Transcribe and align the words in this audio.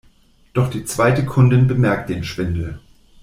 Doch 0.53 0.71
die 0.71 0.83
zweite 0.83 1.27
Kundin 1.27 1.67
bemerkt 1.67 2.09
den 2.09 2.23
Schwindel. 2.23 2.79